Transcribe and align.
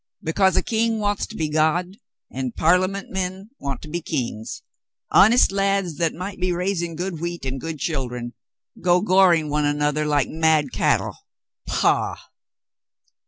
"Because 0.23 0.57
a 0.57 0.63
king 0.63 0.97
wants 0.97 1.27
to 1.27 1.35
be 1.35 1.47
God, 1.47 1.97
and 2.31 2.55
Parliament 2.55 3.11
men 3.11 3.51
want 3.59 3.83
to 3.83 3.87
.be 3.87 4.01
kings, 4.01 4.63
honest 5.11 5.51
lads 5.51 5.97
that 5.97 6.15
might 6.15 6.39
be 6.39 6.51
raising 6.51 6.95
good 6.95 7.19
wheat 7.19 7.45
and 7.45 7.61
good 7.61 7.77
children 7.77 8.33
go 8.81 9.01
goring 9.01 9.47
one 9.47 9.65
another 9.65 10.07
like 10.07 10.27
mad 10.27 10.71
cattle— 10.73 11.15
pah! 11.67 12.15